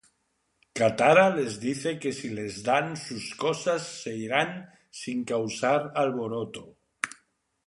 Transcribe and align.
Katara 0.77 1.25
les 1.35 1.57
dice 1.65 1.93
que 2.05 2.13
si 2.21 2.31
les 2.39 2.57
dan 2.69 2.89
sus 3.03 3.27
cosas 3.45 3.87
se 4.01 4.17
iran 4.23 4.57
sin 5.03 5.25
causar 5.35 5.77
alboroto. 6.07 6.67